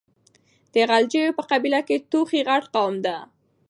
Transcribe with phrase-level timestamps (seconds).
[0.73, 3.15] د غلجيو په قبيله کې توخي غټ قوم ده.